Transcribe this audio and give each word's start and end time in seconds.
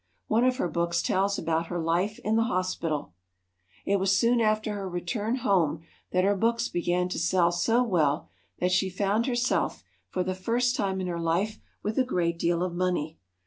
One 0.25 0.43
of 0.43 0.57
her 0.57 0.67
books 0.67 1.03
tells 1.03 1.37
about 1.37 1.67
her 1.67 1.77
life 1.77 2.17
in 2.23 2.35
the 2.35 2.45
hospital. 2.45 3.13
It 3.85 3.97
was 3.99 4.17
soon 4.17 4.41
after 4.41 4.73
her 4.73 4.89
return 4.89 5.35
home 5.35 5.83
that 6.11 6.23
her 6.23 6.35
books 6.35 6.67
began 6.69 7.07
to 7.09 7.19
sell 7.19 7.51
so 7.51 7.83
well 7.83 8.27
that 8.57 8.71
she 8.71 8.89
found 8.89 9.27
herself, 9.27 9.83
for 10.09 10.23
the 10.23 10.33
first 10.33 10.75
time 10.75 11.01
in 11.01 11.05
her 11.05 11.19
life, 11.19 11.59
with 11.83 11.99
a 11.99 12.03
great 12.03 12.39
deal 12.39 12.63
of 12.63 12.73
money. 12.73 13.19